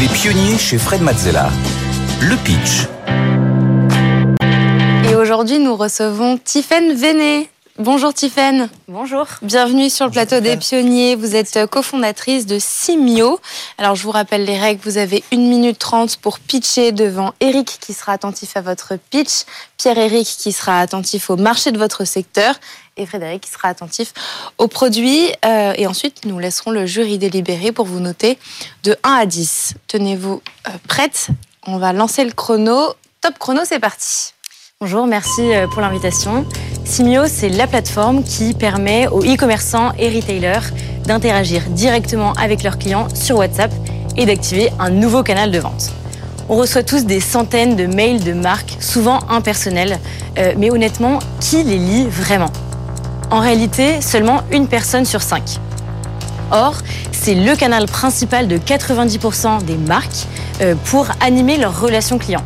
Les 0.00 0.08
pionniers 0.08 0.58
chez 0.58 0.78
Fred 0.78 1.02
Mazzella. 1.02 1.50
Le 2.20 2.36
pitch. 2.36 2.88
Et 5.10 5.14
aujourd'hui, 5.14 5.58
nous 5.58 5.76
recevons 5.76 6.38
Tiffaine 6.38 6.94
Véné. 6.94 7.51
Bonjour 7.78 8.12
Tiffaine. 8.12 8.68
Bonjour. 8.86 9.26
Bienvenue 9.40 9.88
sur 9.88 10.04
le 10.04 10.12
plateau 10.12 10.40
des 10.40 10.58
pionniers. 10.58 11.16
Vous 11.16 11.34
êtes 11.34 11.66
cofondatrice 11.70 12.44
de 12.44 12.58
Simio. 12.58 13.40
Alors 13.78 13.94
je 13.94 14.02
vous 14.02 14.10
rappelle 14.10 14.44
les 14.44 14.58
règles. 14.58 14.82
Vous 14.84 14.98
avez 14.98 15.24
1 15.32 15.38
minute 15.38 15.78
30 15.78 16.18
pour 16.18 16.38
pitcher 16.38 16.92
devant 16.92 17.32
Eric 17.40 17.78
qui 17.80 17.94
sera 17.94 18.12
attentif 18.12 18.58
à 18.58 18.60
votre 18.60 18.96
pitch, 19.08 19.46
Pierre-Éric 19.78 20.26
qui 20.26 20.52
sera 20.52 20.80
attentif 20.80 21.30
au 21.30 21.36
marché 21.36 21.72
de 21.72 21.78
votre 21.78 22.04
secteur 22.04 22.56
et 22.98 23.06
Frédéric 23.06 23.44
qui 23.44 23.50
sera 23.50 23.68
attentif 23.68 24.12
aux 24.58 24.68
produits. 24.68 25.32
Euh, 25.46 25.72
et 25.78 25.86
ensuite, 25.86 26.26
nous 26.26 26.38
laisserons 26.38 26.72
le 26.72 26.84
jury 26.84 27.16
délibérer 27.16 27.72
pour 27.72 27.86
vous 27.86 28.00
noter 28.00 28.38
de 28.84 28.98
1 29.02 29.12
à 29.14 29.24
10. 29.24 29.76
Tenez-vous 29.88 30.42
euh, 30.68 30.70
prête 30.88 31.28
On 31.66 31.78
va 31.78 31.94
lancer 31.94 32.22
le 32.26 32.32
chrono. 32.32 32.92
Top 33.22 33.38
chrono, 33.38 33.62
c'est 33.64 33.80
parti. 33.80 34.34
Bonjour, 34.78 35.06
merci 35.06 35.54
euh, 35.54 35.66
pour 35.68 35.80
l'invitation. 35.80 36.44
Simio, 36.84 37.22
c'est 37.26 37.48
la 37.48 37.66
plateforme 37.66 38.22
qui 38.22 38.54
permet 38.54 39.06
aux 39.06 39.22
e-commerçants 39.22 39.92
et 39.98 40.08
retailers 40.08 40.72
d'interagir 41.06 41.62
directement 41.70 42.32
avec 42.34 42.62
leurs 42.62 42.78
clients 42.78 43.08
sur 43.14 43.38
WhatsApp 43.38 43.72
et 44.16 44.26
d'activer 44.26 44.70
un 44.78 44.90
nouveau 44.90 45.22
canal 45.22 45.50
de 45.50 45.58
vente. 45.58 45.92
On 46.48 46.56
reçoit 46.56 46.82
tous 46.82 47.06
des 47.06 47.20
centaines 47.20 47.76
de 47.76 47.86
mails 47.86 48.22
de 48.22 48.32
marques, 48.32 48.76
souvent 48.80 49.20
impersonnels, 49.30 49.98
euh, 50.38 50.52
mais 50.58 50.70
honnêtement, 50.70 51.18
qui 51.40 51.62
les 51.62 51.78
lit 51.78 52.06
vraiment? 52.06 52.50
En 53.30 53.40
réalité, 53.40 54.00
seulement 54.02 54.42
une 54.50 54.66
personne 54.66 55.04
sur 55.04 55.22
cinq. 55.22 55.58
Or, 56.50 56.74
c'est 57.12 57.34
le 57.34 57.56
canal 57.56 57.86
principal 57.86 58.48
de 58.48 58.58
90% 58.58 59.64
des 59.64 59.76
marques 59.76 60.26
euh, 60.60 60.74
pour 60.84 61.06
animer 61.20 61.56
leurs 61.56 61.80
relations 61.80 62.18
clients. 62.18 62.44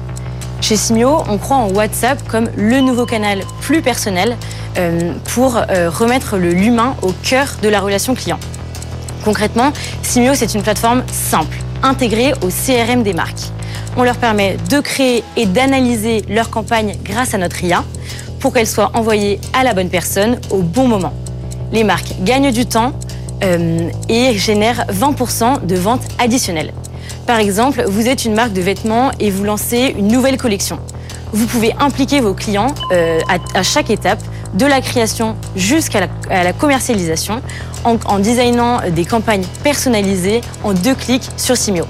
Chez 0.66 0.74
Simio, 0.74 1.22
on 1.28 1.38
croit 1.38 1.58
en 1.58 1.70
WhatsApp 1.70 2.26
comme 2.26 2.48
le 2.56 2.80
nouveau 2.80 3.06
canal 3.06 3.42
plus 3.60 3.82
personnel 3.82 4.36
euh, 4.76 5.12
pour 5.32 5.58
euh, 5.58 5.88
remettre 5.88 6.38
l'humain 6.38 6.96
au 7.02 7.12
cœur 7.22 7.54
de 7.62 7.68
la 7.68 7.78
relation 7.78 8.16
client. 8.16 8.40
Concrètement, 9.24 9.72
Simio, 10.02 10.34
c'est 10.34 10.54
une 10.54 10.64
plateforme 10.64 11.04
simple, 11.06 11.56
intégrée 11.84 12.32
au 12.42 12.48
CRM 12.48 13.04
des 13.04 13.12
marques. 13.12 13.52
On 13.96 14.02
leur 14.02 14.16
permet 14.16 14.56
de 14.68 14.80
créer 14.80 15.22
et 15.36 15.46
d'analyser 15.46 16.24
leur 16.28 16.50
campagne 16.50 16.96
grâce 17.04 17.32
à 17.32 17.38
notre 17.38 17.62
IA 17.62 17.84
pour 18.40 18.52
qu'elle 18.52 18.66
soit 18.66 18.90
envoyée 18.94 19.40
à 19.52 19.62
la 19.62 19.72
bonne 19.72 19.88
personne 19.88 20.40
au 20.50 20.62
bon 20.62 20.88
moment. 20.88 21.12
Les 21.70 21.84
marques 21.84 22.12
gagnent 22.24 22.50
du 22.50 22.66
temps 22.66 22.92
euh, 23.44 23.88
et 24.08 24.36
génèrent 24.36 24.84
20% 24.88 25.64
de 25.64 25.76
ventes 25.76 26.08
additionnelles. 26.18 26.72
Par 27.26 27.40
exemple, 27.40 27.84
vous 27.88 28.06
êtes 28.06 28.24
une 28.24 28.34
marque 28.34 28.52
de 28.52 28.60
vêtements 28.60 29.10
et 29.18 29.30
vous 29.30 29.42
lancez 29.42 29.94
une 29.98 30.06
nouvelle 30.06 30.36
collection. 30.36 30.78
Vous 31.32 31.46
pouvez 31.46 31.74
impliquer 31.80 32.20
vos 32.20 32.34
clients 32.34 32.72
euh, 32.92 33.18
à, 33.54 33.62
chaque 33.64 33.90
étape, 33.90 34.22
de 34.54 34.64
la 34.64 34.80
création 34.80 35.36
jusqu'à 35.56 36.06
la, 36.30 36.52
commercialisation, 36.52 37.42
en, 37.84 38.18
designant 38.20 38.80
des 38.90 39.04
campagnes 39.04 39.44
personnalisées 39.64 40.40
en 40.62 40.72
deux 40.72 40.94
clics 40.94 41.28
sur 41.36 41.56
Simio. 41.56 41.84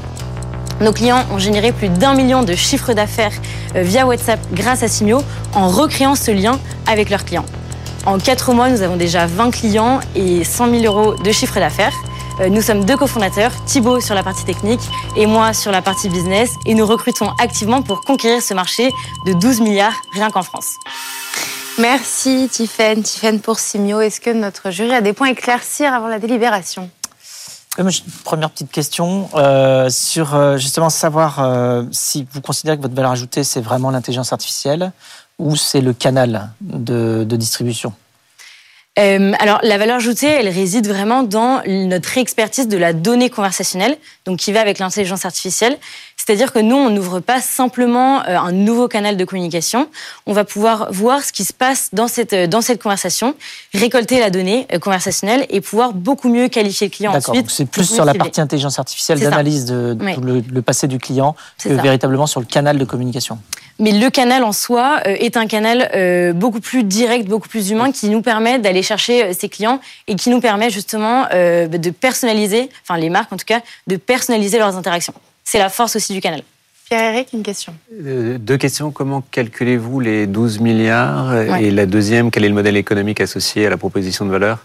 Nos 0.81 0.93
clients 0.93 1.25
ont 1.31 1.39
généré 1.39 1.73
plus 1.73 1.91
d'un 1.91 2.15
million 2.15 2.43
de 2.43 2.55
chiffres 2.55 2.93
d'affaires 2.95 3.33
euh, 3.77 3.83
via 3.83 4.07
WhatsApp 4.07 4.41
grâce 4.53 4.83
à 4.83 4.89
Simio 4.89 5.23
en 5.55 5.69
recréant 5.69 6.15
ce 6.15 6.31
lien 6.31 6.59
avec 6.87 7.11
leurs 7.11 7.25
clients. 7.25 7.47
En 8.07 8.19
quatre 8.19 8.53
mois, 8.53 8.71
nous 8.71 8.83
avons 8.83 8.97
déjà 8.97 9.27
20 9.27 9.51
clients 9.51 10.01
et 10.15 10.45
100 10.45 10.71
000 10.81 10.85
euros 10.85 11.15
de 11.15 11.33
chiffre 11.33 11.61
d'affaires. 11.61 11.95
Euh, 12.41 12.51
nous 12.51 12.61
sommes 12.61 12.85
deux 12.85 12.99
cofondateurs, 12.99 13.51
Thibaut 13.65 14.01
sur 14.01 14.15
la 14.15 14.23
partie 14.23 14.45
technique 14.45 14.81
et 15.17 15.25
moi 15.25 15.55
sur 15.55 15.73
la 15.73 15.81
partie 15.81 16.11
business, 16.11 16.51
et 16.67 16.75
nous 16.75 16.85
recrutons 16.85 17.31
activement 17.41 17.81
pour 17.81 18.03
conquérir 18.03 18.43
ce 18.43 18.53
marché 18.53 18.91
de 19.25 19.33
12 19.33 19.63
milliards 19.63 19.95
rien 20.13 20.31
qu'en 20.31 20.43
France. 20.43 20.75
Merci 21.79 22.49
Tiffaine, 22.53 23.03
Tiffaine 23.03 23.41
pour 23.41 23.59
Simio. 23.59 24.01
Est-ce 24.01 24.21
que 24.21 24.31
notre 24.31 24.71
jury 24.71 24.93
a 24.93 25.01
des 25.01 25.15
points 25.15 25.29
à 25.29 25.31
éclaircir 25.31 25.95
avant 25.95 26.09
la 26.09 26.19
délibération? 26.19 26.91
Une 27.79 27.91
première 28.25 28.51
petite 28.51 28.71
question 28.71 29.31
euh, 29.35 29.89
sur 29.89 30.35
euh, 30.35 30.59
justement 30.59 30.91
savoir 30.91 31.87
si 31.91 32.27
vous 32.33 32.43
considérez 32.43 32.77
que 32.77 32.83
votre 32.83 32.95
valeur 32.95 33.13
ajoutée 33.13 33.45
c'est 33.45 33.61
vraiment 33.63 33.91
l'intelligence 33.91 34.35
artificielle 34.35 34.93
ou 35.39 35.57
c'est 35.57 35.81
le 35.81 35.95
canal 35.95 36.51
de 36.61 37.25
distribution? 37.37 37.95
Euh, 38.99 39.33
alors, 39.39 39.61
la 39.63 39.77
valeur 39.77 39.97
ajoutée, 39.97 40.27
elle 40.27 40.49
réside 40.49 40.87
vraiment 40.87 41.23
dans 41.23 41.63
notre 41.67 42.17
expertise 42.17 42.67
de 42.67 42.79
la 42.79 42.95
donnée 42.95 43.29
conversationnelle, 43.29 43.99
donc 44.25 44.39
qui 44.39 44.53
va 44.53 44.61
avec 44.61 44.79
l'intelligence 44.79 45.25
artificielle. 45.27 45.77
C'est-à-dire 46.27 46.53
que 46.53 46.59
nous, 46.59 46.75
on 46.75 46.91
n'ouvre 46.91 47.21
pas 47.21 47.41
simplement 47.41 48.21
euh, 48.27 48.37
un 48.37 48.51
nouveau 48.51 48.89
canal 48.89 49.17
de 49.17 49.25
communication. 49.25 49.89
On 50.27 50.33
va 50.33 50.45
pouvoir 50.45 50.89
voir 50.91 51.23
ce 51.23 51.33
qui 51.33 51.45
se 51.45 51.53
passe 51.53 51.91
dans 51.93 52.09
cette, 52.09 52.33
euh, 52.33 52.47
dans 52.49 52.63
cette 52.63 52.83
conversation, 52.83 53.37
récolter 53.73 54.19
la 54.19 54.31
donnée 54.31 54.67
conversationnelle 54.81 55.47
et 55.51 55.61
pouvoir 55.61 55.93
beaucoup 55.93 56.29
mieux 56.29 56.49
qualifier 56.49 56.89
le 56.89 56.93
client 56.93 57.15
ensuite. 57.15 57.49
C'est 57.49 57.67
plus 57.67 57.89
sur 57.89 58.05
la 58.05 58.15
partie 58.15 58.41
intelligence 58.41 58.81
artificielle 58.81 59.21
d'analyse 59.21 59.67
de, 59.67 59.97
le, 60.51 60.63
passé 60.63 60.89
du 60.89 60.99
client 60.99 61.37
que 61.63 61.69
véritablement 61.69 62.27
sur 62.27 62.41
le 62.41 62.47
canal 62.47 62.77
de 62.77 62.85
communication. 62.85 63.39
Mais 63.79 63.93
le 63.93 64.11
canal 64.11 64.43
en 64.43 64.53
soi 64.53 65.03
est 65.05 65.37
un 65.37 65.47
canal 65.47 66.33
beaucoup 66.35 66.61
plus 66.61 66.83
direct, 66.83 67.29
beaucoup 67.29 67.49
plus 67.49 67.71
humain, 67.71 67.93
qui 67.93 68.09
nous 68.09 68.23
permet 68.23 68.59
d'aller 68.59 68.83
chercher 68.83 69.33
ses 69.33 69.49
clients 69.49 69.81
et 70.09 70.17
qui 70.17 70.31
nous 70.31 70.41
permet 70.41 70.71
justement 70.71 71.27
de 71.31 71.91
personnaliser, 71.91 72.71
enfin 72.83 72.99
les 72.99 73.11
marques 73.11 73.33
en 73.33 73.37
tout 73.37 73.47
cas, 73.47 73.61
de 73.87 73.97
personnaliser 73.97 74.59
leurs 74.59 74.77
interactions 74.77 75.15
c'est 75.47 75.59
la 75.59 75.71
force 75.71 75.97
aussi 75.97 76.13
du 76.13 76.21
canal. 76.21 76.43
Pierre-Éric, 76.91 77.29
une 77.33 77.43
question. 77.43 77.75
Euh, 77.93 78.37
deux 78.39 78.59
questions. 78.59 78.91
Comment 78.91 79.23
calculez-vous 79.31 80.01
les 80.01 80.27
12 80.27 80.61
milliards 80.61 81.35
Et 81.59 81.71
la 81.71 81.87
deuxième, 81.87 82.31
quel 82.31 82.45
est 82.45 82.49
le 82.49 82.55
modèle 82.55 82.77
économique 82.77 83.21
associé 83.21 83.67
à 83.67 83.71
la 83.71 83.77
proposition 83.77 84.27
de 84.27 84.31
valeur? 84.31 84.59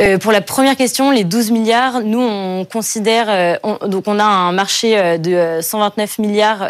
Euh, 0.00 0.18
pour 0.18 0.32
la 0.32 0.40
première 0.40 0.76
question, 0.76 1.10
les 1.10 1.24
12 1.24 1.50
milliards, 1.50 2.00
nous 2.00 2.20
on 2.20 2.64
considère, 2.64 3.26
euh, 3.28 3.88
donc 3.88 4.04
on 4.06 4.18
a 4.18 4.24
un 4.24 4.52
marché 4.52 5.18
de 5.18 5.60
129 5.60 6.18
milliards 6.18 6.60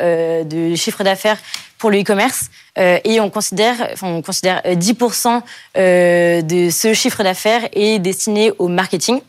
de 0.44 0.74
chiffre 0.74 1.04
d'affaires 1.04 1.38
pour 1.78 1.90
le 1.90 2.00
e-commerce 2.00 2.50
et 2.76 3.20
on 3.20 3.30
considère, 3.30 3.88
enfin, 3.92 4.08
on 4.08 4.22
considère 4.22 4.60
10% 4.64 5.42
de 5.74 6.70
ce 6.70 6.94
chiffre 6.94 7.22
d'affaires 7.22 7.68
est 7.72 7.98
destiné 7.98 8.52
au 8.58 8.68
marketing. 8.68 9.20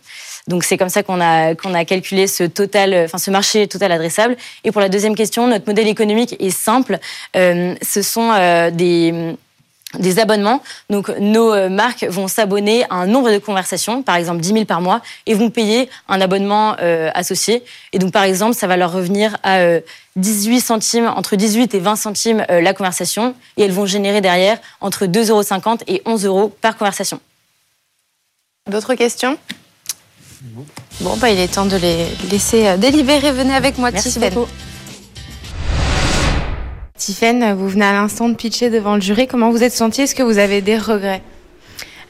Donc 0.47 0.63
c'est 0.63 0.77
comme 0.77 0.89
ça 0.89 1.03
qu'on 1.03 1.21
a 1.21 1.53
a 1.53 1.85
calculé 1.85 2.27
ce 2.27 2.43
total, 2.43 3.07
ce 3.17 3.31
marché 3.31 3.67
total 3.67 3.91
adressable. 3.91 4.35
Et 4.63 4.71
pour 4.71 4.81
la 4.81 4.89
deuxième 4.89 5.15
question, 5.15 5.47
notre 5.47 5.67
modèle 5.67 5.87
économique 5.87 6.35
est 6.39 6.49
simple. 6.49 6.99
Euh, 7.35 7.75
ce 7.81 8.01
sont 8.01 8.31
euh, 8.33 8.69
des 8.69 10.19
abonnements. 10.19 10.61
Donc, 10.89 11.09
nos 11.19 11.53
euh, 11.53 11.69
marques 11.69 12.03
vont 12.03 12.27
s'abonner 12.27 12.83
à 12.89 12.95
un 12.95 13.07
nombre 13.07 13.31
de 13.31 13.37
conversations, 13.37 14.03
par 14.03 14.15
exemple 14.15 14.41
10 14.41 14.49
000 14.49 14.65
par 14.65 14.81
mois, 14.81 15.01
et 15.25 15.33
vont 15.33 15.49
payer 15.49 15.89
un 16.09 16.19
abonnement 16.19 16.75
associé. 17.13 17.63
Et 17.93 17.99
donc, 17.99 18.11
par 18.11 18.23
exemple, 18.23 18.55
ça 18.55 18.67
va 18.67 18.75
leur 18.75 18.91
revenir 18.91 19.37
à 19.43 19.59
18 20.17 20.59
centimes, 20.59 21.07
entre 21.15 21.35
18 21.37 21.73
et 21.73 21.79
20 21.79 21.95
centimes 21.95 22.45
la 22.49 22.73
conversation, 22.73 23.33
et 23.55 23.63
elles 23.63 23.71
vont 23.71 23.85
générer 23.85 24.19
derrière 24.19 24.57
entre 24.81 25.05
2,50 25.05 25.29
euros 25.29 25.77
et 25.87 26.01
11 26.05 26.25
euros 26.25 26.53
par 26.61 26.75
conversation. 26.75 27.19
D'autres 28.69 28.95
questions? 28.95 29.37
Bon, 31.01 31.15
bah, 31.17 31.29
il 31.29 31.39
est 31.39 31.53
temps 31.53 31.65
de 31.65 31.77
les 31.77 32.05
laisser 32.29 32.67
euh, 32.67 32.77
délibérer. 32.77 33.31
Venez 33.31 33.53
avec 33.53 33.77
moi, 33.77 33.91
Merci 33.91 34.19
beaucoup. 34.19 34.47
Tiffaine, 36.97 37.53
vous 37.53 37.67
venez 37.69 37.85
à 37.85 37.93
l'instant 37.93 38.29
de 38.29 38.35
pitcher 38.35 38.69
devant 38.69 38.95
le 38.95 39.01
jury. 39.01 39.27
Comment 39.27 39.51
vous 39.51 39.63
êtes 39.63 39.73
senti 39.73 40.01
Est-ce 40.01 40.15
que 40.15 40.23
vous 40.23 40.37
avez 40.37 40.61
des 40.61 40.77
regrets? 40.77 41.21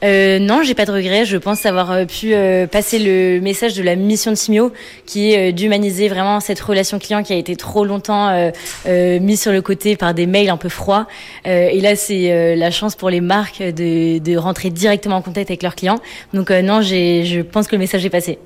Euh, 0.04 0.38
non, 0.38 0.62
j'ai 0.62 0.74
pas 0.74 0.84
de 0.84 0.92
regrets. 0.92 1.24
Je 1.24 1.36
pense 1.36 1.64
avoir 1.64 1.90
euh, 1.90 2.04
pu 2.04 2.34
euh, 2.34 2.66
passer 2.66 2.98
le 2.98 3.40
message 3.40 3.74
de 3.74 3.82
la 3.82 3.96
mission 3.96 4.30
de 4.30 4.36
Simio, 4.36 4.72
qui 5.06 5.32
est 5.32 5.52
d'humaniser 5.52 6.08
vraiment 6.08 6.40
cette 6.40 6.60
relation 6.60 6.98
client 6.98 7.22
qui 7.22 7.32
a 7.32 7.36
été 7.36 7.56
trop 7.56 7.84
longtemps 7.84 8.14
mise 8.86 9.40
sur 9.40 9.52
le 9.52 9.62
côté 9.62 9.96
par 9.96 10.14
des 10.14 10.26
mails 10.26 10.50
un 10.50 10.56
peu 10.56 10.68
froids. 10.68 11.06
et 11.44 11.80
là, 11.80 11.96
c'est 11.96 12.56
la 12.56 12.70
chance 12.70 12.94
pour 12.96 13.10
les 13.10 13.20
marques 13.20 13.62
de, 13.62 14.18
de, 14.18 14.36
rentrer 14.36 14.70
directement 14.70 15.16
en 15.16 15.22
contact 15.22 15.50
avec 15.50 15.62
leurs 15.62 15.74
clients. 15.74 16.00
Donc 16.32 16.50
non, 16.50 16.82
je 16.82 17.42
pense 17.42 17.66
que 17.66 17.74
le 17.74 17.80
message 17.80 18.04
est 18.04 18.10
passé. 18.10 18.38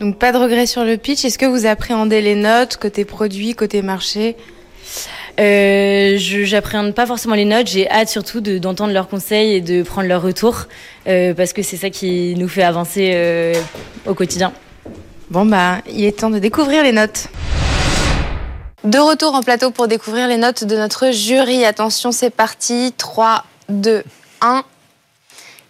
Donc 0.00 0.18
pas 0.18 0.32
de 0.32 0.38
regrets 0.38 0.66
sur 0.66 0.84
le 0.84 0.96
pitch. 0.96 1.24
Est-ce 1.24 1.38
que 1.38 1.46
vous 1.46 1.66
appréhendez 1.66 2.20
les 2.20 2.34
notes 2.34 2.76
côté 2.76 3.04
produit, 3.04 3.54
côté 3.54 3.82
marché? 3.82 4.36
Euh, 5.40 6.18
je 6.18 6.44
j'appréhende 6.44 6.94
pas 6.94 7.06
forcément 7.06 7.34
les 7.34 7.44
notes. 7.44 7.66
J'ai 7.66 7.90
hâte 7.90 8.08
surtout 8.08 8.40
d'entendre 8.40 8.92
leurs 8.92 9.08
conseils 9.08 9.54
et 9.54 9.60
de 9.60 9.82
prendre 9.82 10.08
leur 10.08 10.22
retour 10.22 10.66
euh, 11.08 11.34
parce 11.34 11.52
que 11.52 11.62
c'est 11.62 11.76
ça 11.76 11.90
qui 11.90 12.34
nous 12.36 12.48
fait 12.48 12.62
avancer 12.62 13.12
euh, 13.14 13.54
au 14.06 14.14
quotidien. 14.14 14.52
Bon 15.30 15.46
bah, 15.46 15.78
il 15.90 16.04
est 16.04 16.18
temps 16.18 16.30
de 16.30 16.38
découvrir 16.38 16.82
les 16.82 16.92
notes. 16.92 17.28
De 18.84 18.98
retour 18.98 19.34
en 19.34 19.42
plateau 19.42 19.70
pour 19.70 19.88
découvrir 19.88 20.26
les 20.28 20.36
notes 20.36 20.64
de 20.64 20.76
notre 20.76 21.12
jury. 21.12 21.64
Attention, 21.64 22.10
c'est 22.10 22.30
parti. 22.30 22.92
3, 22.98 23.44
2, 23.68 24.02
1. 24.40 24.64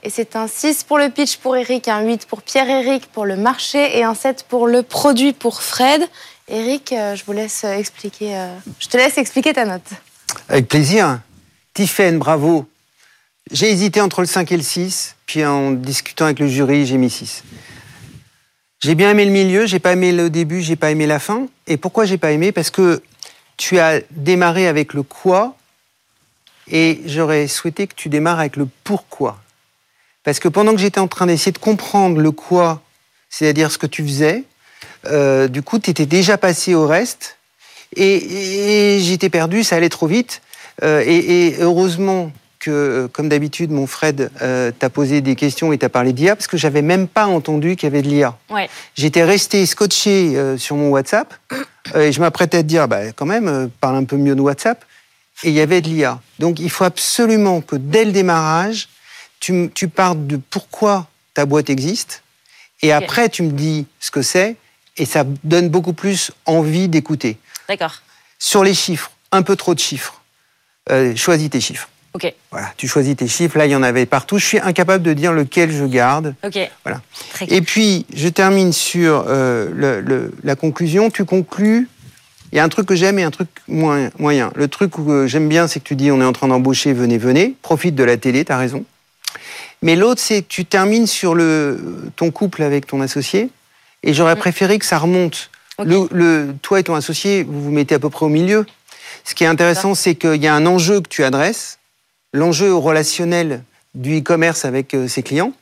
Et 0.04 0.10
c'est 0.10 0.34
un 0.34 0.48
6 0.48 0.82
pour 0.82 0.98
le 0.98 1.10
pitch 1.10 1.36
pour 1.36 1.56
Eric, 1.56 1.86
un 1.86 2.00
8 2.00 2.26
pour 2.26 2.42
Pierre-Éric 2.42 3.06
pour 3.06 3.24
le 3.24 3.36
marché 3.36 3.98
et 3.98 4.02
un 4.02 4.14
7 4.14 4.46
pour 4.48 4.66
le 4.66 4.82
produit 4.82 5.32
pour 5.32 5.62
Fred. 5.62 6.02
Eric, 6.54 6.92
euh, 6.92 7.16
je 7.16 7.24
vous 7.24 7.32
laisse 7.32 7.64
expliquer. 7.64 8.36
euh, 8.36 8.54
Je 8.78 8.86
te 8.86 8.96
laisse 8.98 9.16
expliquer 9.16 9.54
ta 9.54 9.64
note. 9.64 9.88
Avec 10.50 10.68
plaisir. 10.68 11.20
Tiffaine, 11.72 12.18
bravo. 12.18 12.68
J'ai 13.50 13.70
hésité 13.70 14.02
entre 14.02 14.20
le 14.20 14.26
5 14.26 14.52
et 14.52 14.56
le 14.58 14.62
6, 14.62 15.16
puis 15.24 15.44
en 15.46 15.70
discutant 15.72 16.26
avec 16.26 16.38
le 16.38 16.48
jury, 16.48 16.84
j'ai 16.86 16.98
mis 16.98 17.08
6. 17.08 17.42
J'ai 18.80 18.94
bien 18.94 19.10
aimé 19.10 19.24
le 19.24 19.30
milieu, 19.30 19.64
j'ai 19.64 19.78
pas 19.78 19.92
aimé 19.92 20.12
le 20.12 20.28
début, 20.28 20.60
j'ai 20.60 20.76
pas 20.76 20.90
aimé 20.90 21.06
la 21.06 21.18
fin. 21.18 21.46
Et 21.66 21.78
pourquoi 21.78 22.04
j'ai 22.04 22.18
pas 22.18 22.32
aimé? 22.32 22.52
Parce 22.52 22.70
que 22.70 23.02
tu 23.56 23.78
as 23.78 24.00
démarré 24.10 24.68
avec 24.68 24.92
le 24.92 25.02
quoi, 25.02 25.56
et 26.70 27.00
j'aurais 27.06 27.48
souhaité 27.48 27.86
que 27.86 27.94
tu 27.94 28.10
démarres 28.10 28.40
avec 28.40 28.56
le 28.56 28.68
pourquoi. 28.84 29.38
Parce 30.22 30.38
que 30.38 30.48
pendant 30.48 30.72
que 30.72 30.78
j'étais 30.80 31.00
en 31.00 31.08
train 31.08 31.26
d'essayer 31.26 31.52
de 31.52 31.58
comprendre 31.58 32.20
le 32.20 32.30
quoi, 32.30 32.82
c'est-à-dire 33.30 33.70
ce 33.72 33.78
que 33.78 33.86
tu 33.86 34.02
faisais, 34.04 34.44
euh, 35.06 35.48
du 35.48 35.62
coup, 35.62 35.78
tu 35.78 35.90
étais 35.90 36.06
déjà 36.06 36.38
passé 36.38 36.74
au 36.74 36.86
reste, 36.86 37.36
et, 37.96 38.96
et 38.96 39.00
j'étais 39.00 39.28
perdu, 39.28 39.64
ça 39.64 39.76
allait 39.76 39.88
trop 39.88 40.06
vite. 40.06 40.42
Euh, 40.82 41.02
et, 41.06 41.46
et 41.46 41.56
heureusement 41.60 42.32
que, 42.58 43.08
comme 43.12 43.28
d'habitude, 43.28 43.70
mon 43.70 43.86
Fred 43.86 44.30
euh, 44.40 44.70
t'a 44.70 44.88
posé 44.88 45.20
des 45.20 45.34
questions 45.34 45.72
et 45.72 45.78
t'a 45.78 45.88
parlé 45.88 46.12
d'IA, 46.12 46.36
parce 46.36 46.46
que 46.46 46.56
j'avais 46.56 46.82
même 46.82 47.08
pas 47.08 47.26
entendu 47.26 47.76
qu'il 47.76 47.88
y 47.88 47.92
avait 47.92 48.02
de 48.02 48.08
l'IA. 48.08 48.36
Ouais. 48.50 48.70
J'étais 48.94 49.24
resté 49.24 49.66
scotché 49.66 50.36
euh, 50.36 50.56
sur 50.56 50.76
mon 50.76 50.90
WhatsApp, 50.90 51.34
et 51.94 52.12
je 52.12 52.20
m'apprêtais 52.20 52.58
à 52.58 52.62
te 52.62 52.68
dire, 52.68 52.88
bah, 52.88 53.12
quand 53.12 53.26
même, 53.26 53.68
parle 53.80 53.96
un 53.96 54.04
peu 54.04 54.16
mieux 54.16 54.36
de 54.36 54.40
WhatsApp, 54.40 54.84
et 55.42 55.48
il 55.48 55.54
y 55.54 55.60
avait 55.60 55.80
de 55.80 55.88
l'IA. 55.88 56.20
Donc 56.38 56.60
il 56.60 56.70
faut 56.70 56.84
absolument 56.84 57.60
que 57.60 57.76
dès 57.76 58.04
le 58.04 58.12
démarrage, 58.12 58.88
tu, 59.40 59.70
tu 59.74 59.88
partes 59.88 60.26
de 60.26 60.36
pourquoi 60.36 61.08
ta 61.34 61.46
boîte 61.46 61.68
existe, 61.68 62.22
et 62.80 62.92
après 62.92 63.28
tu 63.28 63.42
me 63.42 63.50
dis 63.50 63.86
ce 63.98 64.10
que 64.12 64.22
c'est, 64.22 64.56
et 64.96 65.04
ça 65.06 65.24
donne 65.44 65.68
beaucoup 65.68 65.92
plus 65.92 66.30
envie 66.46 66.88
d'écouter. 66.88 67.38
D'accord. 67.68 68.02
Sur 68.38 68.64
les 68.64 68.74
chiffres, 68.74 69.10
un 69.30 69.42
peu 69.42 69.56
trop 69.56 69.74
de 69.74 69.78
chiffres. 69.80 70.20
Euh, 70.90 71.14
choisis 71.16 71.48
tes 71.50 71.60
chiffres. 71.60 71.88
Ok. 72.14 72.30
Voilà, 72.50 72.70
tu 72.76 72.86
choisis 72.88 73.16
tes 73.16 73.26
chiffres. 73.28 73.56
Là, 73.56 73.64
il 73.66 73.72
y 73.72 73.76
en 73.76 73.82
avait 73.82 74.04
partout. 74.04 74.36
Je 74.38 74.44
suis 74.44 74.58
incapable 74.58 75.02
de 75.02 75.12
dire 75.14 75.32
lequel 75.32 75.70
je 75.72 75.84
garde. 75.84 76.34
Ok. 76.44 76.58
Voilà. 76.84 77.00
Très. 77.32 77.46
Et 77.46 77.62
puis, 77.62 78.04
je 78.14 78.28
termine 78.28 78.72
sur 78.72 79.24
euh, 79.28 79.70
le- 79.72 80.00
le- 80.02 80.34
la 80.44 80.54
conclusion. 80.56 81.08
Tu 81.10 81.24
conclus. 81.24 81.88
Il 82.52 82.56
y 82.56 82.58
a 82.58 82.64
un 82.64 82.68
truc 82.68 82.86
que 82.86 82.94
j'aime 82.94 83.18
et 83.18 83.22
un 83.22 83.30
truc 83.30 83.48
moyen. 83.66 84.52
Le 84.54 84.68
truc 84.68 84.98
où 84.98 85.10
euh, 85.10 85.26
j'aime 85.26 85.48
bien, 85.48 85.68
c'est 85.68 85.80
que 85.80 85.84
tu 85.86 85.96
dis 85.96 86.10
on 86.10 86.20
est 86.20 86.24
en 86.24 86.34
train 86.34 86.48
d'embaucher, 86.48 86.92
venez, 86.92 87.16
venez. 87.16 87.54
Profite 87.62 87.94
de 87.94 88.04
la 88.04 88.18
télé, 88.18 88.44
tu 88.44 88.52
as 88.52 88.58
raison. 88.58 88.84
Mais 89.80 89.96
l'autre, 89.96 90.20
c'est 90.20 90.42
que 90.42 90.48
tu 90.48 90.66
termines 90.66 91.06
sur 91.06 91.34
le, 91.34 92.10
ton 92.16 92.30
couple 92.30 92.62
avec 92.62 92.86
ton 92.86 93.00
associé. 93.00 93.48
Et 94.02 94.14
j'aurais 94.14 94.36
préféré 94.36 94.78
que 94.78 94.84
ça 94.86 94.98
remonte. 94.98 95.50
Ok. 95.78 95.86
Le, 95.86 96.08
le- 96.10 96.54
toi 96.62 96.80
et 96.80 96.82
ton 96.82 96.94
associé, 96.94 97.42
vous 97.44 97.62
vous 97.62 97.70
mettez 97.70 97.94
à 97.94 97.98
peu 97.98 98.10
près 98.10 98.26
au 98.26 98.28
milieu. 98.28 98.66
Ce 99.24 99.34
qui 99.34 99.44
est 99.44 99.46
intéressant, 99.46 99.94
c'est 99.94 100.14
qu'il 100.14 100.42
y 100.42 100.46
a 100.46 100.54
un 100.54 100.66
enjeu 100.66 101.00
que 101.00 101.08
tu 101.08 101.22
adresses, 101.24 101.78
l'enjeu 102.32 102.74
relationnel 102.74 103.62
du 103.94 104.18
e-commerce 104.18 104.64
avec 104.64 104.94
euh, 104.94 105.06
ses 105.08 105.22
clients. 105.22 105.52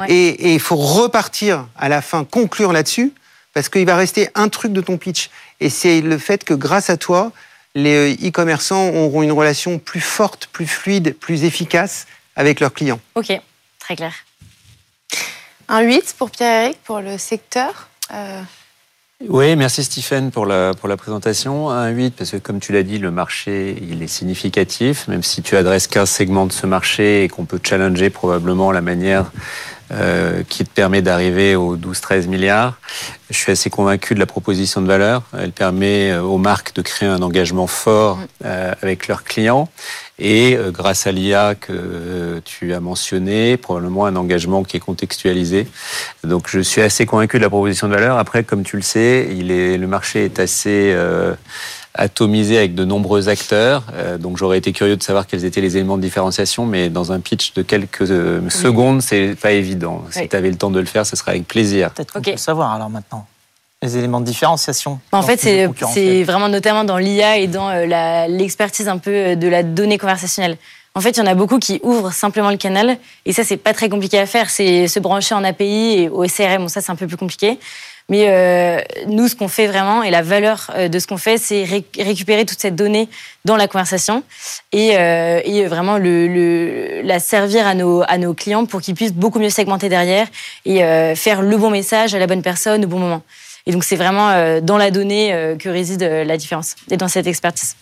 Ouais. 0.00 0.06
Et 0.10 0.28
et 0.48 0.54
il 0.54 0.60
faut 0.60 0.76
repartir 0.76 1.66
à 1.76 1.88
la 1.88 2.00
fin, 2.02 2.24
conclure 2.24 2.72
là-dessus, 2.72 3.12
parce 3.52 3.68
qu'il 3.68 3.84
va 3.84 3.96
rester 3.96 4.28
un 4.34 4.48
truc 4.48 4.72
de 4.72 4.80
ton 4.80 4.96
pitch. 4.96 5.28
Et 5.60 5.68
c'est 5.68 6.00
le 6.00 6.16
fait 6.18 6.44
que 6.44 6.54
grâce 6.54 6.88
à 6.88 6.96
toi, 6.96 7.32
les 7.74 8.14
euh, 8.14 8.28
e-commerçants 8.28 8.88
auront 8.90 9.22
une 9.22 9.32
relation 9.32 9.78
plus 9.78 10.00
forte, 10.00 10.46
plus 10.46 10.66
fluide, 10.66 11.14
plus 11.18 11.44
efficace 11.44 12.06
avec 12.36 12.60
leurs 12.60 12.72
clients. 12.72 13.00
Ok. 13.14 13.32
Très 13.78 13.96
clair. 13.96 14.14
Un 15.68 15.80
8 15.82 16.14
pour 16.18 16.30
Pierre-Éric 16.30 16.78
pour 16.82 17.00
le 17.00 17.18
secteur? 17.18 17.88
Euh, 18.12 18.42
Oui, 19.28 19.54
merci 19.56 19.84
Stephen 19.84 20.30
pour 20.30 20.46
la, 20.46 20.72
pour 20.74 20.88
la 20.88 20.96
présentation. 20.96 21.70
Un 21.70 21.88
8, 21.90 22.14
parce 22.16 22.30
que 22.30 22.36
comme 22.38 22.58
tu 22.58 22.72
l'as 22.72 22.82
dit, 22.82 22.98
le 22.98 23.10
marché, 23.10 23.76
il 23.82 24.02
est 24.02 24.06
significatif, 24.08 25.08
même 25.08 25.22
si 25.22 25.42
tu 25.42 25.56
adresses 25.56 25.86
qu'un 25.86 26.06
segment 26.06 26.46
de 26.46 26.52
ce 26.52 26.66
marché 26.66 27.24
et 27.24 27.28
qu'on 27.28 27.44
peut 27.44 27.60
challenger 27.62 28.10
probablement 28.10 28.72
la 28.72 28.80
manière 28.80 29.30
euh, 29.92 30.42
qui 30.48 30.64
te 30.64 30.70
permet 30.70 31.02
d'arriver 31.02 31.56
aux 31.56 31.76
12-13 31.76 32.28
milliards. 32.28 32.78
Je 33.30 33.36
suis 33.36 33.52
assez 33.52 33.70
convaincu 33.70 34.14
de 34.14 34.20
la 34.20 34.26
proposition 34.26 34.80
de 34.80 34.86
valeur. 34.86 35.22
Elle 35.36 35.52
permet 35.52 36.12
euh, 36.12 36.22
aux 36.22 36.38
marques 36.38 36.74
de 36.74 36.82
créer 36.82 37.08
un 37.08 37.22
engagement 37.22 37.66
fort 37.66 38.18
euh, 38.44 38.72
avec 38.82 39.08
leurs 39.08 39.24
clients 39.24 39.68
et 40.20 40.56
euh, 40.56 40.70
grâce 40.70 41.06
à 41.06 41.12
l'IA 41.12 41.54
que 41.54 41.72
euh, 41.72 42.40
tu 42.44 42.74
as 42.74 42.80
mentionné, 42.80 43.56
probablement 43.56 44.06
un 44.06 44.16
engagement 44.16 44.62
qui 44.62 44.76
est 44.76 44.80
contextualisé. 44.80 45.66
Donc 46.22 46.48
je 46.48 46.60
suis 46.60 46.82
assez 46.82 47.06
convaincu 47.06 47.38
de 47.38 47.42
la 47.42 47.48
proposition 47.48 47.88
de 47.88 47.94
valeur. 47.94 48.18
Après, 48.18 48.44
comme 48.44 48.62
tu 48.62 48.76
le 48.76 48.82
sais, 48.82 49.28
il 49.30 49.50
est, 49.50 49.78
le 49.78 49.86
marché 49.86 50.24
est 50.24 50.38
assez 50.38 50.92
euh, 50.94 51.34
atomisé 51.94 52.56
avec 52.58 52.74
de 52.74 52.84
nombreux 52.84 53.28
acteurs. 53.28 53.84
Euh, 53.94 54.18
donc 54.18 54.36
j'aurais 54.36 54.58
été 54.58 54.72
curieux 54.72 54.96
de 54.96 55.02
savoir 55.02 55.26
quels 55.26 55.44
étaient 55.44 55.60
les 55.60 55.76
éléments 55.76 55.96
de 55.96 56.02
différenciation, 56.02 56.66
mais 56.66 56.88
dans 56.88 57.12
un 57.12 57.20
pitch 57.20 57.52
de 57.54 57.62
quelques 57.62 58.10
euh, 58.10 58.48
secondes, 58.48 59.02
c'est 59.02 59.34
pas 59.40 59.52
évident. 59.52 60.04
Si 60.10 60.28
tu 60.28 60.36
avais 60.36 60.50
le 60.50 60.56
temps 60.56 60.70
de 60.70 60.80
le 60.80 60.86
faire, 60.86 61.04
ce 61.04 61.16
serait 61.16 61.32
avec 61.32 61.48
plaisir. 61.48 61.90
Peut-être 61.90 62.12
qu'on 62.12 62.20
Ok. 62.20 62.32
peut 62.32 62.36
savoir 62.36 62.72
alors 62.72 62.90
maintenant. 62.90 63.26
Les 63.82 63.96
éléments 63.96 64.20
de 64.20 64.26
différenciation. 64.26 65.00
En 65.10 65.20
dans 65.20 65.26
fait, 65.26 65.40
c'est 65.40 66.22
vraiment 66.22 66.48
notamment 66.50 66.84
dans 66.84 66.98
l'IA 66.98 67.38
et 67.38 67.46
dans 67.46 67.70
euh, 67.70 68.26
l'expertise 68.28 68.88
un 68.88 68.98
peu 68.98 69.36
de 69.36 69.48
la 69.48 69.62
donnée 69.62 69.96
conversationnelle. 69.96 70.58
En 70.94 71.00
fait, 71.00 71.10
il 71.10 71.18
y 71.18 71.22
en 71.22 71.26
a 71.26 71.34
beaucoup 71.34 71.58
qui 71.58 71.80
ouvrent 71.82 72.12
simplement 72.12 72.50
le 72.50 72.56
canal 72.56 72.98
et 73.24 73.32
ça, 73.32 73.44
c'est 73.44 73.56
pas 73.56 73.72
très 73.72 73.88
compliqué 73.88 74.18
à 74.18 74.26
faire. 74.26 74.50
C'est 74.50 74.86
se 74.88 74.98
brancher 74.98 75.34
en 75.34 75.44
API 75.44 75.94
et 75.98 76.08
au 76.08 76.26
SRM. 76.26 76.62
Bon, 76.62 76.68
ça, 76.68 76.80
c'est 76.80 76.90
un 76.90 76.96
peu 76.96 77.06
plus 77.06 77.16
compliqué. 77.16 77.58
Mais 78.10 78.26
euh, 78.28 78.80
nous, 79.06 79.28
ce 79.28 79.34
qu'on 79.36 79.48
fait 79.48 79.66
vraiment 79.68 80.02
et 80.02 80.10
la 80.10 80.20
valeur 80.20 80.70
euh, 80.76 80.88
de 80.88 80.98
ce 80.98 81.06
qu'on 81.06 81.16
fait, 81.16 81.38
c'est 81.38 81.64
ré- 81.64 81.84
récupérer 81.98 82.44
toute 82.44 82.60
cette 82.60 82.74
donnée 82.76 83.08
dans 83.46 83.56
la 83.56 83.68
conversation 83.68 84.22
et, 84.72 84.96
euh, 84.98 85.40
et 85.44 85.64
vraiment 85.66 85.96
le, 85.96 86.26
le- 86.28 87.00
la 87.02 87.20
servir 87.20 87.66
à 87.66 87.74
nos, 87.74 88.02
à 88.08 88.18
nos 88.18 88.34
clients 88.34 88.66
pour 88.66 88.80
qu'ils 88.82 88.94
puissent 88.96 89.14
beaucoup 89.14 89.38
mieux 89.38 89.48
segmenter 89.48 89.88
derrière 89.88 90.26
et 90.66 90.84
euh, 90.84 91.14
faire 91.14 91.40
le 91.40 91.56
bon 91.56 91.70
message 91.70 92.14
à 92.14 92.18
la 92.18 92.26
bonne 92.26 92.42
personne 92.42 92.84
au 92.84 92.88
bon 92.88 92.98
moment. 92.98 93.22
Et 93.66 93.72
donc, 93.72 93.84
c'est 93.84 93.96
vraiment 93.96 94.30
euh, 94.30 94.60
dans 94.60 94.76
la 94.76 94.90
donnée 94.90 95.32
euh, 95.32 95.54
que 95.56 95.68
réside 95.68 96.02
euh, 96.02 96.24
la 96.24 96.36
différence 96.36 96.74
et 96.90 96.96
dans 96.96 97.08
cette 97.08 97.26
expertise. 97.28 97.76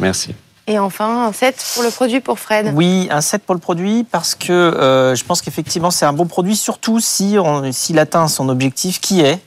Merci. 0.00 0.34
et 0.68 0.78
enfin, 0.78 1.26
un 1.26 1.32
7 1.32 1.64
pour 1.74 1.82
le 1.82 1.90
produit 1.90 2.20
pour 2.20 2.38
Fred. 2.38 2.72
Oui, 2.74 3.08
un 3.10 3.20
7 3.20 3.42
pour 3.42 3.54
le 3.54 3.60
produit 3.60 4.04
parce 4.10 4.34
que 4.34 4.52
euh, 4.52 5.14
je 5.14 5.22
pense 5.24 5.42
qu'effectivement 5.42 5.90
c'est 5.90 6.06
un 6.06 6.12
bon 6.14 6.26
produit, 6.26 6.56
surtout 6.56 6.98
si 7.00 7.36
on- 7.38 7.70
s'il 7.72 7.98
atteint 7.98 8.26
son 8.28 8.48
objectif 8.48 9.00
qui 9.00 9.20
est, 9.20 9.38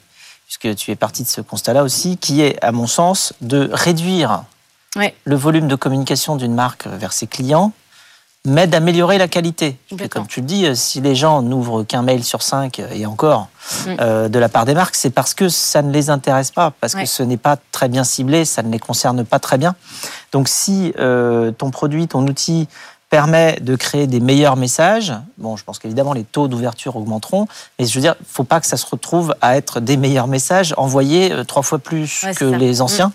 puisque 0.50 0.76
tu 0.76 0.90
es 0.90 0.96
parti 0.96 1.22
de 1.22 1.28
ce 1.28 1.42
constat-là 1.42 1.84
aussi, 1.84 2.18
qui 2.18 2.42
est, 2.42 2.58
à 2.64 2.72
mon 2.72 2.88
sens, 2.88 3.34
de 3.42 3.70
réduire 3.72 4.44
Ouais. 4.96 5.14
le 5.26 5.36
volume 5.36 5.68
de 5.68 5.76
communication 5.76 6.36
d'une 6.38 6.56
marque 6.56 6.88
vers 6.88 7.14
ses 7.14 7.28
clients, 7.28 7.72
mais 8.46 8.66
d'améliorer 8.66 9.20
la 9.20 9.28
qualité. 9.28 9.78
Et 10.00 10.10
comme 10.10 10.26
tu 10.26 10.40
le 10.40 10.48
dis, 10.48 10.66
euh, 10.66 10.74
si 10.74 11.02
les 11.02 11.14
gens 11.14 11.44
n'ouvrent 11.44 11.84
qu'un 11.84 12.02
mail 12.02 12.24
sur 12.24 12.42
cinq, 12.42 12.80
euh, 12.80 12.88
et 12.92 13.06
encore, 13.06 13.50
Mm. 13.86 13.90
euh, 14.00 14.28
de 14.30 14.40
la 14.40 14.50
part 14.50 14.66
des 14.66 14.74
marques, 14.74 14.96
c'est 14.96 15.12
parce 15.12 15.36
que 15.36 15.50
ça 15.50 15.84
ne 15.84 15.92
les 15.92 16.10
intéresse 16.10 16.50
pas, 16.50 16.72
parce 16.82 16.96
Ouais. 16.96 17.04
que 17.04 17.08
ce 17.08 17.22
n'est 17.22 17.38
pas 17.38 17.58
très 17.72 17.88
bien 17.88 18.04
ciblé, 18.04 18.44
ça 18.46 18.64
ne 18.64 18.72
les 18.72 18.80
concerne 18.80 19.24
pas 19.24 19.38
très 19.38 19.60
bien. 19.60 19.76
Donc 20.32 20.48
si 20.48 20.92
euh, 20.98 21.52
ton 21.52 21.70
produit, 21.70 22.08
ton 22.08 22.26
outil 22.26 22.68
permet 23.10 23.58
de 23.62 23.76
créer 23.76 24.06
des 24.08 24.20
meilleurs 24.20 24.56
messages, 24.56 25.14
bon, 25.38 25.58
je 25.58 25.64
pense 25.64 25.80
qu'évidemment 25.80 26.14
les 26.14 26.24
taux 26.24 26.48
d'ouverture 26.48 26.96
augmenteront, 26.96 27.48
mais 27.80 27.86
je 27.88 27.94
veux 27.96 28.02
dire, 28.02 28.16
faut 28.28 28.44
pas 28.44 28.60
que 28.60 28.68
ça 28.68 28.78
se 28.78 28.86
retrouve 28.86 29.34
à 29.42 29.58
être 29.58 29.80
des 29.80 29.98
meilleurs 29.98 30.28
messages 30.28 30.74
envoyés 30.78 31.32
euh, 31.32 31.44
trois 31.44 31.64
fois 31.64 31.80
plus 31.80 32.24
Ouais, 32.24 32.36
que 32.36 32.46
les 32.46 32.82
anciens. 32.82 33.12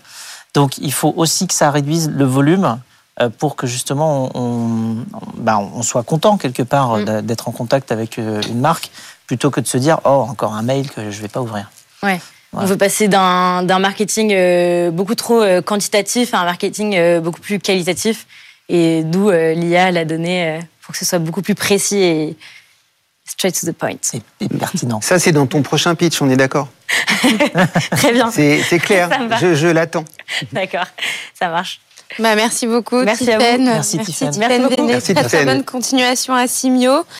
Donc 0.53 0.77
il 0.79 0.91
faut 0.91 1.13
aussi 1.15 1.47
que 1.47 1.53
ça 1.53 1.71
réduise 1.71 2.09
le 2.09 2.25
volume 2.25 2.77
euh, 3.21 3.29
pour 3.29 3.55
que 3.55 3.67
justement 3.67 4.29
on, 4.35 4.97
on, 5.13 5.21
bah, 5.37 5.59
on 5.59 5.81
soit 5.81 6.03
content 6.03 6.37
quelque 6.37 6.63
part 6.63 6.97
Mm. 6.97 7.21
d'être 7.21 7.47
en 7.47 7.51
contact 7.51 7.91
avec 7.93 8.19
euh, 8.19 8.41
une 8.49 8.59
marque 8.59 8.91
plutôt 9.27 9.49
que 9.49 9.61
de 9.61 9.67
se 9.67 9.77
dire 9.77 9.99
oh 10.03 10.25
encore 10.29 10.53
un 10.53 10.61
mail 10.61 10.89
que 10.89 11.09
je 11.09 11.21
vais 11.21 11.27
pas 11.29 11.41
ouvrir. 11.41 11.69
Ouais. 12.03 12.09
Ouais. 12.11 12.19
On 12.61 12.65
veut 12.65 12.77
passer 12.77 13.07
d'un 13.09 13.79
marketing 13.79 14.33
beaucoup 14.91 15.15
trop 15.15 15.43
quantitatif 15.65 16.33
à 16.33 16.39
un 16.39 16.45
marketing 16.45 17.19
beaucoup 17.19 17.41
plus 17.41 17.59
qualitatif. 17.59 18.27
Et 18.69 19.03
d'où 19.03 19.29
euh, 19.29 19.53
l'IA, 19.53 19.91
la 19.91 20.05
donnée, 20.05 20.57
euh, 20.57 20.59
pour 20.81 20.93
que 20.93 20.97
ce 20.97 21.05
soit 21.05 21.19
beaucoup 21.19 21.41
plus 21.41 21.55
précis 21.55 21.97
et 22.01 22.35
straight 23.25 23.59
to 23.59 23.67
the 23.67 23.75
point. 23.75 23.95
C'est 24.01 24.21
pertinent. 24.59 25.01
Ça, 25.01 25.19
c'est 25.19 25.31
dans 25.31 25.45
ton 25.47 25.61
prochain 25.61 25.95
pitch, 25.95 26.21
on 26.21 26.29
est 26.29 26.37
d'accord 26.37 26.69
Très 27.91 28.11
bien. 28.13 28.31
C'est 28.31 28.61
c'est 28.63 28.79
clair, 28.79 29.09
je, 29.39 29.55
je 29.55 29.67
l'attends. 29.67 30.05
D'accord. 30.51 30.85
Ça 31.37 31.49
marche. 31.49 31.79
Bah, 32.19 32.35
merci 32.35 32.67
beaucoup, 32.67 33.01
Merci 33.03 33.31
à 33.31 33.37
vous. 33.37 33.43
Tiffaine. 33.43 33.65
Merci, 33.65 33.97
Tiffaine. 33.99 34.31
Merci 34.37 34.59
beaucoup. 34.59 34.75
Véné. 34.75 34.93
Merci, 34.93 35.13
très, 35.13 35.23
très 35.23 35.37
Tiffaine. 35.39 35.45
bonne 35.47 35.63
continuation 35.65 36.33
à 36.33 36.47
Simio. 36.47 37.05